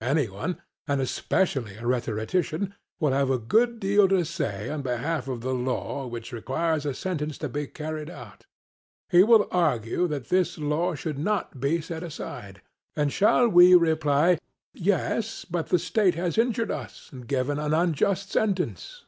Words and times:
Any 0.00 0.26
one, 0.30 0.58
and 0.88 1.02
especially 1.02 1.76
a 1.76 1.86
rhetorician, 1.86 2.74
will 2.98 3.12
have 3.12 3.28
a 3.28 3.36
good 3.38 3.78
deal 3.78 4.08
to 4.08 4.24
say 4.24 4.70
on 4.70 4.80
behalf 4.80 5.28
of 5.28 5.42
the 5.42 5.52
law 5.52 6.06
which 6.06 6.32
requires 6.32 6.86
a 6.86 6.94
sentence 6.94 7.36
to 7.36 7.50
be 7.50 7.66
carried 7.66 8.08
out. 8.08 8.46
He 9.10 9.22
will 9.22 9.46
argue 9.50 10.08
that 10.08 10.30
this 10.30 10.56
law 10.56 10.94
should 10.94 11.18
not 11.18 11.60
be 11.60 11.82
set 11.82 12.02
aside; 12.02 12.62
and 12.96 13.12
shall 13.12 13.46
we 13.50 13.74
reply, 13.74 14.38
'Yes; 14.72 15.44
but 15.44 15.66
the 15.68 15.78
state 15.78 16.14
has 16.14 16.38
injured 16.38 16.70
us 16.70 17.10
and 17.12 17.28
given 17.28 17.58
an 17.58 17.74
unjust 17.74 18.30
sentence.' 18.32 19.04